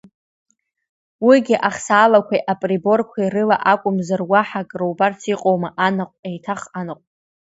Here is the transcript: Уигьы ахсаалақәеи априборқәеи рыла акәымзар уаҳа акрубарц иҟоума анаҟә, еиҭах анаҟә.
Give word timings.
Уигьы 1.25 1.55
ахсаалақәеи 1.67 2.45
априборқәеи 2.51 3.31
рыла 3.33 3.57
акәымзар 3.71 4.21
уаҳа 4.31 4.59
акрубарц 4.63 5.21
иҟоума 5.33 5.69
анаҟә, 5.87 6.15
еиҭах 6.29 6.61
анаҟә. 6.79 7.05